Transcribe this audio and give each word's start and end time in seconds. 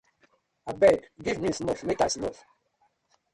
Abeg 0.71 0.99
giv 1.27 1.37
me 1.43 1.51
snuff 1.59 1.81
mek 1.91 2.01
I 2.07 2.09
snuff. 2.15 2.39